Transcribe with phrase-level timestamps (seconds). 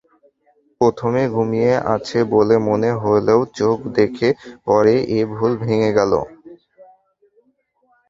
[0.81, 4.29] প্রথমে ঘুমিয়ে আছে বলে মনে হলেও চোখ দেখে
[4.67, 6.13] পরে এ ভুল ভেঙে গেল।